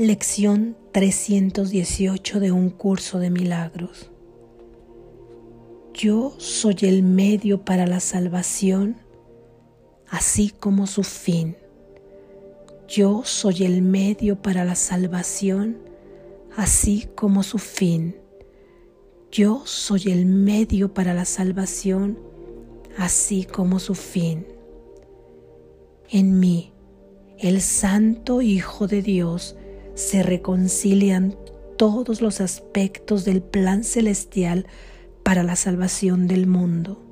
Lección 0.00 0.76
318 0.92 2.38
de 2.38 2.52
un 2.52 2.70
curso 2.70 3.18
de 3.18 3.30
milagros. 3.30 4.12
Yo 5.92 6.36
soy 6.38 6.76
el 6.82 7.02
medio 7.02 7.64
para 7.64 7.84
la 7.84 7.98
salvación, 7.98 8.98
así 10.06 10.50
como 10.50 10.86
su 10.86 11.02
fin. 11.02 11.56
Yo 12.86 13.22
soy 13.24 13.64
el 13.64 13.82
medio 13.82 14.40
para 14.40 14.64
la 14.64 14.76
salvación, 14.76 15.78
así 16.56 17.08
como 17.16 17.42
su 17.42 17.58
fin. 17.58 18.14
Yo 19.32 19.62
soy 19.64 20.12
el 20.12 20.26
medio 20.26 20.94
para 20.94 21.12
la 21.12 21.24
salvación, 21.24 22.20
así 22.96 23.42
como 23.42 23.80
su 23.80 23.96
fin. 23.96 24.46
En 26.08 26.38
mí, 26.38 26.72
el 27.36 27.60
Santo 27.60 28.42
Hijo 28.42 28.86
de 28.86 29.02
Dios, 29.02 29.56
se 29.98 30.22
reconcilian 30.22 31.34
todos 31.76 32.22
los 32.22 32.40
aspectos 32.40 33.24
del 33.24 33.42
plan 33.42 33.82
celestial 33.82 34.66
para 35.24 35.42
la 35.42 35.56
salvación 35.56 36.28
del 36.28 36.46
mundo. 36.46 37.02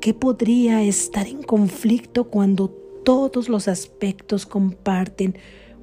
¿Qué 0.00 0.12
podría 0.12 0.82
estar 0.82 1.26
en 1.26 1.42
conflicto 1.42 2.24
cuando 2.24 2.68
todos 2.68 3.48
los 3.48 3.68
aspectos 3.68 4.44
comparten 4.44 5.38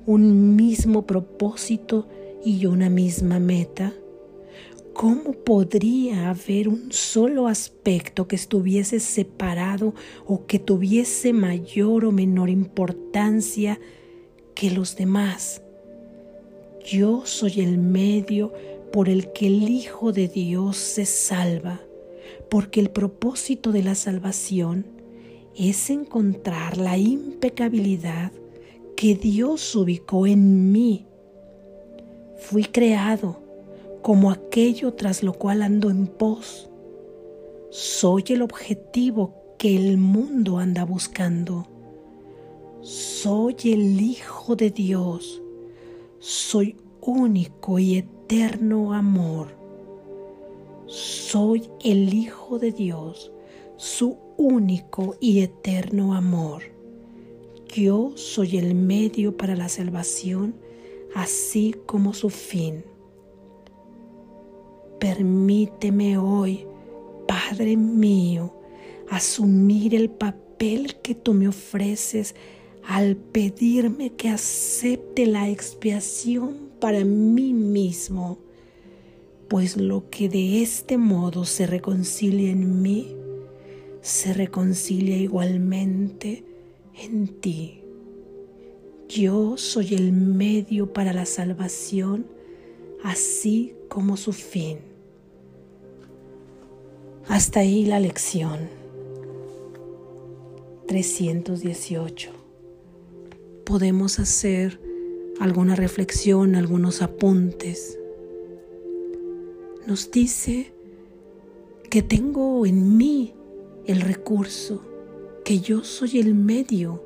un 0.06 0.56
mismo 0.56 1.08
propósito 1.08 2.08
y 2.46 2.68
una 2.68 2.92
misma 2.92 3.40
meta? 3.40 3.92
¿Cómo 4.94 5.32
podría 5.34 6.30
haber 6.30 6.68
un 6.68 6.92
solo 6.92 7.48
aspecto 7.48 8.28
que 8.28 8.36
estuviese 8.36 9.00
separado 9.00 9.96
o 10.28 10.46
que 10.46 10.60
tuviese 10.60 11.34
mayor 11.34 12.06
o 12.06 12.12
menor 12.12 12.52
importancia 12.52 13.80
que 14.54 14.70
los 14.70 14.96
demás? 14.96 15.64
Yo 16.86 17.26
soy 17.26 17.62
el 17.62 17.78
medio 17.78 18.52
por 18.92 19.08
el 19.08 19.32
que 19.32 19.48
el 19.48 19.70
Hijo 19.70 20.12
de 20.12 20.28
Dios 20.28 20.78
se 20.78 21.06
salva, 21.06 21.82
porque 22.50 22.80
el 22.80 22.90
propósito 22.90 23.72
de 23.72 23.84
la 23.84 23.94
salvación 23.94 24.86
es 25.56 25.90
encontrar 25.90 26.78
la 26.78 26.98
impecabilidad 26.98 28.32
que 28.96 29.16
Dios 29.16 29.76
ubicó 29.76 30.26
en 30.26 30.72
mí. 30.72 31.06
Fui 32.38 32.64
creado 32.64 33.40
como 34.02 34.32
aquello 34.32 34.94
tras 34.94 35.22
lo 35.22 35.34
cual 35.34 35.62
ando 35.62 35.92
en 35.92 36.08
pos. 36.08 36.70
Soy 37.70 38.24
el 38.30 38.42
objetivo 38.42 39.56
que 39.60 39.76
el 39.76 39.98
mundo 39.98 40.58
anda 40.58 40.84
buscando. 40.84 41.68
Soy 42.82 43.56
el 43.66 44.02
Hijo 44.02 44.56
de 44.56 44.72
Dios 44.72 45.41
soy 46.22 46.78
único 47.02 47.80
y 47.80 47.98
eterno 47.98 48.94
amor. 48.94 49.48
Soy 50.86 51.68
el 51.84 52.14
Hijo 52.14 52.60
de 52.60 52.72
Dios, 52.72 53.32
su 53.76 54.20
único 54.38 55.16
y 55.20 55.40
eterno 55.42 56.14
amor. 56.14 56.62
Yo 57.74 58.12
soy 58.16 58.58
el 58.58 58.76
medio 58.76 59.36
para 59.36 59.56
la 59.56 59.68
salvación, 59.68 60.54
así 61.16 61.76
como 61.88 62.14
su 62.14 62.30
fin. 62.30 62.86
Permíteme 65.00 66.20
hoy, 66.20 66.68
Padre 67.28 67.76
mío, 67.78 68.54
asumir 69.10 69.96
el 69.96 70.12
papel 70.12 70.98
que 71.02 71.16
tú 71.16 71.34
me 71.34 71.48
ofreces 71.48 72.36
al 72.86 73.16
pedirme 73.16 74.14
que 74.14 74.30
acepte 74.30 75.26
la 75.26 75.50
expiación 75.50 76.72
para 76.80 77.04
mí 77.06 77.54
mismo, 77.54 78.40
pues 79.48 79.78
lo 79.78 80.10
que 80.10 80.30
de 80.30 80.62
este 80.62 80.98
modo 80.98 81.46
se 81.46 81.68
reconcilia 81.68 82.52
en 82.52 82.82
mí, 82.82 83.16
se 84.02 84.34
reconcilia 84.34 85.18
igualmente 85.18 86.44
en 87.04 87.28
ti. 87.28 87.82
Yo 89.08 89.58
soy 89.58 89.94
el 89.94 90.14
medio 90.14 90.94
para 90.94 91.14
la 91.14 91.26
salvación, 91.26 92.26
así 93.04 93.74
como 93.90 94.16
su 94.16 94.32
fin. 94.32 94.80
Hasta 97.28 97.60
ahí 97.60 97.86
la 97.86 98.00
lección 98.00 98.70
318 100.88 102.41
podemos 103.72 104.20
hacer 104.20 104.82
alguna 105.40 105.78
reflexión, 105.78 106.56
algunos 106.56 107.02
apuntes. 107.02 107.98
Nos 109.88 110.12
dice 110.12 110.74
que 111.90 112.02
tengo 112.02 112.66
en 112.66 112.98
mí 112.98 113.34
el 113.86 114.02
recurso, 114.02 114.84
que 115.46 115.62
yo 115.62 115.86
soy 115.86 116.20
el 116.20 116.36
medio, 116.36 117.02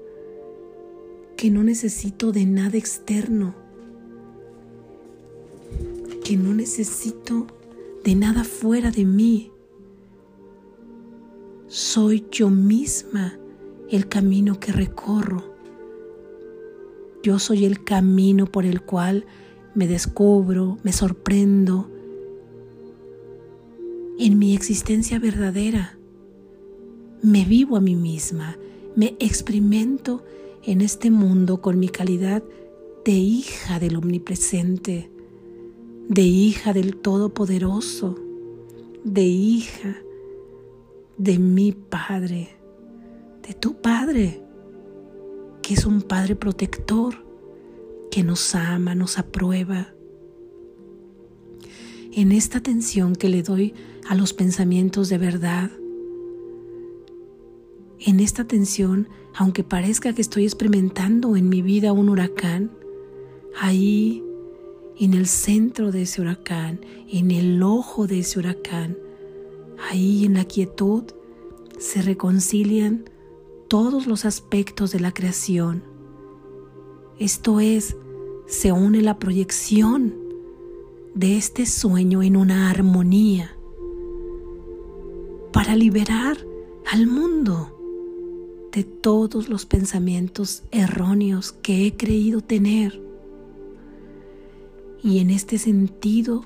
que 1.37 1.51
no 1.51 1.63
necesito 1.63 2.31
de 2.31 2.47
nada 2.47 2.79
externo, 2.79 3.53
que 6.23 6.35
no 6.35 6.51
necesito 6.55 7.45
de 8.03 8.15
nada 8.15 8.43
fuera 8.43 8.89
de 8.89 9.05
mí. 9.05 9.51
Soy 11.67 12.25
yo 12.31 12.49
misma 12.49 13.37
el 13.87 14.07
camino 14.07 14.59
que 14.59 14.71
recorro 14.71 15.54
yo 17.25 17.39
soy 17.39 17.65
el 17.65 17.83
camino 17.83 18.45
por 18.45 18.67
el 18.67 18.83
cual 18.83 19.25
me 19.73 19.87
descubro, 19.87 20.77
me 20.83 20.93
sorprendo 20.93 21.89
en 24.19 24.37
mi 24.37 24.53
existencia 24.53 25.17
verdadera. 25.17 25.97
Me 27.23 27.43
vivo 27.43 27.77
a 27.77 27.81
mí 27.81 27.95
misma, 27.95 28.59
me 28.95 29.15
experimento 29.19 30.23
en 30.61 30.81
este 30.81 31.09
mundo 31.09 31.63
con 31.63 31.79
mi 31.79 31.89
calidad 31.89 32.43
de 33.03 33.13
hija 33.13 33.79
del 33.79 33.95
omnipresente, 33.95 35.09
de 36.07 36.21
hija 36.21 36.73
del 36.73 36.95
Todopoderoso, 36.97 38.19
de 39.03 39.23
hija 39.23 39.97
de 41.17 41.39
mi 41.39 41.71
Padre, 41.71 42.49
de 43.41 43.55
tu 43.55 43.81
Padre 43.81 44.44
que 45.65 45.73
es 45.73 45.87
un 45.87 46.03
Padre 46.03 46.35
protector, 46.35 47.25
que 48.11 48.23
nos 48.23 48.53
ama, 48.53 48.93
nos 48.93 49.17
aprueba. 49.17 49.95
En 52.11 52.31
esta 52.31 52.59
atención 52.59 53.15
que 53.15 53.29
le 53.29 53.41
doy 53.41 53.73
a 54.07 54.13
los 54.13 54.33
pensamientos 54.33 55.09
de 55.09 55.17
verdad, 55.17 55.71
en 57.99 58.19
esta 58.19 58.43
atención, 58.43 59.09
aunque 59.33 59.63
parezca 59.63 60.13
que 60.13 60.21
estoy 60.21 60.43
experimentando 60.43 61.35
en 61.35 61.49
mi 61.49 61.63
vida 61.63 61.93
un 61.93 62.09
huracán, 62.09 62.69
ahí 63.59 64.23
en 64.99 65.15
el 65.15 65.25
centro 65.25 65.91
de 65.91 66.03
ese 66.03 66.21
huracán, 66.21 66.81
en 67.11 67.31
el 67.31 67.63
ojo 67.63 68.05
de 68.05 68.19
ese 68.19 68.37
huracán, 68.37 68.99
ahí 69.89 70.25
en 70.25 70.35
la 70.35 70.45
quietud, 70.45 71.05
se 71.79 72.03
reconcilian 72.03 73.09
todos 73.75 74.07
los 74.07 74.23
aspectos 74.23 74.93
de 74.93 75.01
la 75.01 75.13
creación. 75.13 75.83
Esto 77.19 77.59
es, 77.59 77.97
se 78.45 78.71
une 78.71 79.01
la 79.01 79.19
proyección 79.19 80.15
de 81.13 81.35
este 81.35 81.65
sueño 81.65 82.23
en 82.23 82.37
una 82.37 82.69
armonía 82.69 83.53
para 85.51 85.75
liberar 85.75 86.37
al 86.89 87.05
mundo 87.05 87.77
de 88.71 88.85
todos 88.85 89.49
los 89.49 89.65
pensamientos 89.65 90.63
erróneos 90.71 91.51
que 91.51 91.85
he 91.85 91.97
creído 91.97 92.39
tener. 92.39 93.03
Y 95.03 95.19
en 95.19 95.29
este 95.29 95.57
sentido, 95.57 96.45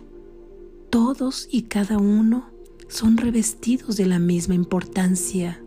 todos 0.90 1.48
y 1.52 1.62
cada 1.62 2.00
uno 2.00 2.50
son 2.88 3.18
revestidos 3.18 3.98
de 3.98 4.08
la 4.08 4.18
misma 4.18 4.56
importancia 4.56 5.62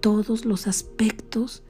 todos 0.00 0.44
los 0.44 0.66
aspectos 0.66 1.62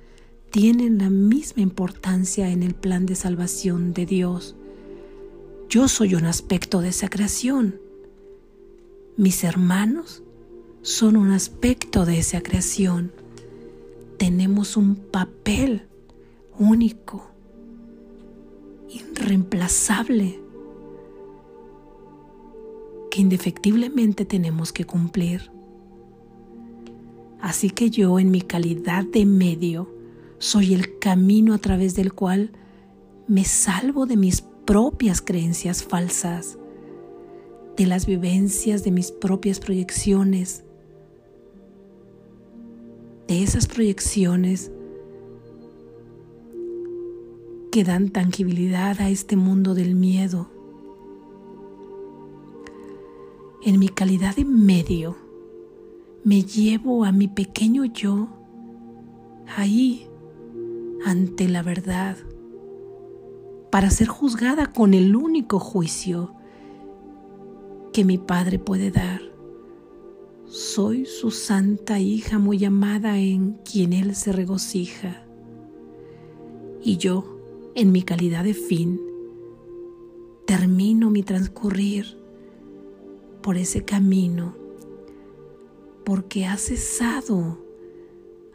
tienen 0.50 0.98
la 0.98 1.10
misma 1.10 1.62
importancia 1.62 2.50
en 2.50 2.62
el 2.62 2.74
plan 2.74 3.06
de 3.06 3.14
salvación 3.14 3.92
de 3.92 4.06
Dios. 4.06 4.56
Yo 5.68 5.86
soy 5.88 6.14
un 6.14 6.24
aspecto 6.24 6.80
de 6.80 6.88
esa 6.88 7.08
creación. 7.08 7.80
Mis 9.16 9.44
hermanos 9.44 10.22
son 10.82 11.16
un 11.16 11.30
aspecto 11.30 12.04
de 12.04 12.18
esa 12.18 12.42
creación. 12.42 13.12
Tenemos 14.18 14.76
un 14.76 14.96
papel 14.96 15.86
único, 16.58 17.30
irreemplazable, 18.88 20.40
que 23.10 23.20
indefectiblemente 23.20 24.24
tenemos 24.24 24.72
que 24.72 24.84
cumplir. 24.84 25.50
Así 27.40 27.70
que 27.70 27.90
yo 27.90 28.18
en 28.18 28.30
mi 28.30 28.42
calidad 28.42 29.04
de 29.04 29.24
medio 29.24 29.88
soy 30.38 30.74
el 30.74 30.98
camino 30.98 31.54
a 31.54 31.58
través 31.58 31.94
del 31.94 32.12
cual 32.12 32.52
Me 33.28 33.44
salvo 33.44 34.06
de 34.06 34.16
mis 34.16 34.40
propias 34.40 35.22
creencias 35.22 35.84
falsas, 35.84 36.58
de 37.76 37.86
las 37.86 38.06
vivencias 38.06 38.82
de 38.82 38.90
mis 38.90 39.12
propias 39.12 39.60
proyecciones, 39.60 40.64
de 43.28 43.42
esas 43.42 43.68
proyecciones 43.68 44.72
que 47.70 47.84
dan 47.84 48.10
tangibilidad 48.10 49.00
a 49.00 49.10
este 49.10 49.36
mundo 49.36 49.74
del 49.74 49.94
miedo. 49.94 50.50
En 53.64 53.78
mi 53.78 53.88
calidad 53.88 54.34
de 54.34 54.44
medio, 54.44 55.16
me 56.24 56.42
llevo 56.42 57.04
a 57.04 57.12
mi 57.12 57.28
pequeño 57.28 57.84
yo 57.84 58.28
ahí 59.56 60.06
ante 61.04 61.48
la 61.48 61.62
verdad 61.62 62.16
para 63.70 63.90
ser 63.90 64.08
juzgada 64.08 64.72
con 64.72 64.94
el 64.94 65.16
único 65.16 65.58
juicio 65.58 66.34
que 67.92 68.04
mi 68.04 68.18
Padre 68.18 68.58
puede 68.58 68.90
dar. 68.90 69.20
Soy 70.46 71.06
su 71.06 71.30
santa 71.30 72.00
hija 72.00 72.38
muy 72.38 72.64
amada 72.64 73.18
en 73.18 73.58
quien 73.64 73.92
Él 73.92 74.16
se 74.16 74.32
regocija. 74.32 75.24
Y 76.82 76.96
yo, 76.96 77.38
en 77.74 77.92
mi 77.92 78.02
calidad 78.02 78.42
de 78.42 78.54
fin, 78.54 79.00
termino 80.46 81.10
mi 81.10 81.22
transcurrir 81.22 82.18
por 83.42 83.56
ese 83.56 83.84
camino, 83.84 84.56
porque 86.10 86.44
ha 86.44 86.56
cesado, 86.56 87.64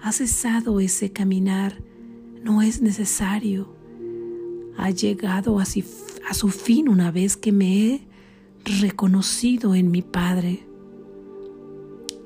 ha 0.02 0.12
cesado 0.12 0.81
ese 0.81 1.13
caminar, 1.13 1.81
no 2.44 2.62
es 2.62 2.81
necesario, 2.81 3.69
ha 4.75 4.90
llegado 4.90 5.60
a 5.60 5.66
su, 5.66 6.50
fin 6.50 6.90
una 6.90 7.12
vez 7.12 7.38
que 7.38 7.54
me 7.54 7.86
he 7.86 8.07
reconocido 8.81 9.74
en 9.74 9.90
mi 9.90 10.02
Padre. 10.02 10.68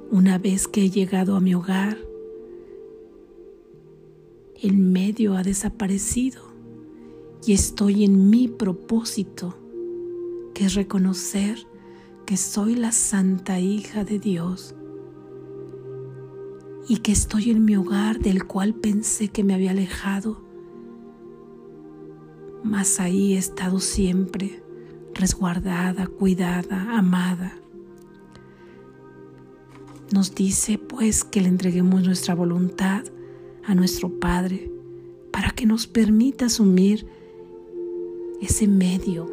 Una 0.09 0.39
vez 0.39 0.67
que 0.67 0.85
he 0.85 0.89
llegado 0.89 1.35
a 1.35 1.41
mi 1.41 1.53
hogar, 1.53 1.95
el 4.63 4.77
medio 4.77 5.35
ha 5.35 5.43
desaparecido 5.43 6.41
y 7.45 7.53
estoy 7.53 8.03
en 8.03 8.31
mi 8.31 8.47
propósito, 8.47 9.55
que 10.55 10.65
es 10.65 10.73
reconocer 10.73 11.67
que 12.25 12.35
soy 12.35 12.73
la 12.73 12.91
santa 12.91 13.59
hija 13.59 14.03
de 14.03 14.17
Dios 14.17 14.73
y 16.89 16.97
que 16.97 17.11
estoy 17.11 17.51
en 17.51 17.63
mi 17.63 17.75
hogar 17.75 18.17
del 18.17 18.45
cual 18.45 18.73
pensé 18.73 19.27
que 19.27 19.43
me 19.43 19.53
había 19.53 19.71
alejado, 19.71 20.41
mas 22.63 22.99
ahí 22.99 23.35
he 23.35 23.37
estado 23.37 23.79
siempre, 23.79 24.63
resguardada, 25.13 26.07
cuidada, 26.07 26.97
amada. 26.97 27.55
Nos 30.11 30.33
dice 30.33 30.79
pues 30.79 31.23
que 31.23 31.41
le 31.41 31.49
entreguemos 31.49 32.03
nuestra 32.03 32.33
voluntad 32.33 33.03
a 33.65 33.75
nuestro 33.75 34.09
Padre 34.19 34.71
para 35.31 35.51
que 35.51 35.67
nos 35.67 35.85
permita 35.85 36.47
asumir 36.47 37.05
ese 38.41 38.67
medio, 38.67 39.31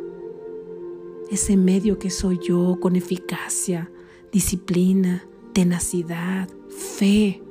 ese 1.31 1.57
medio 1.57 1.99
que 1.99 2.11
soy 2.11 2.39
yo 2.39 2.77
con 2.83 2.97
eficacia, 2.97 3.91
disciplina, 4.31 5.27
tenacidad, 5.55 6.51
fe, 6.69 7.43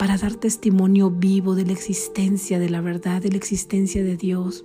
para 0.00 0.16
dar 0.16 0.34
testimonio 0.34 1.10
vivo 1.10 1.54
de 1.54 1.66
la 1.66 1.72
existencia, 1.72 2.58
de 2.58 2.70
la 2.70 2.80
verdad, 2.80 3.20
de 3.20 3.28
la 3.28 3.36
existencia 3.36 4.02
de 4.02 4.16
Dios. 4.16 4.64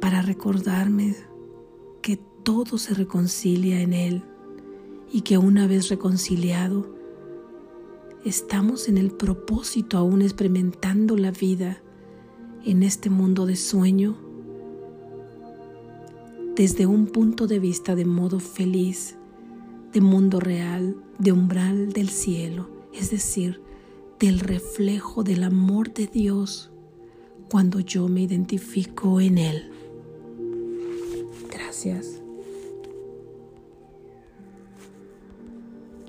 Para 0.00 0.20
recordarme 0.20 1.14
que 2.02 2.18
todo 2.42 2.76
se 2.78 2.92
reconcilia 2.92 3.82
en 3.82 3.92
Él 3.92 4.24
y 5.12 5.20
que 5.20 5.38
una 5.38 5.68
vez 5.68 5.90
reconciliado, 5.90 6.92
estamos 8.24 8.88
en 8.88 8.98
el 8.98 9.12
propósito 9.12 9.96
aún 9.96 10.22
experimentando 10.22 11.16
la 11.16 11.30
vida 11.30 11.80
en 12.64 12.82
este 12.82 13.10
mundo 13.10 13.46
de 13.46 13.54
sueño 13.54 14.16
desde 16.56 16.86
un 16.86 17.06
punto 17.06 17.46
de 17.46 17.60
vista 17.60 17.94
de 17.94 18.06
modo 18.06 18.40
feliz, 18.40 19.16
de 19.94 20.00
mundo 20.00 20.40
real, 20.40 20.96
de 21.18 21.30
umbral 21.30 21.92
del 21.92 22.08
cielo, 22.08 22.68
es 22.92 23.12
decir, 23.12 23.62
del 24.18 24.40
reflejo 24.40 25.22
del 25.22 25.44
amor 25.44 25.94
de 25.94 26.08
Dios 26.08 26.72
cuando 27.48 27.78
yo 27.78 28.08
me 28.08 28.22
identifico 28.22 29.20
en 29.20 29.38
Él. 29.38 29.70
Gracias. 31.48 32.23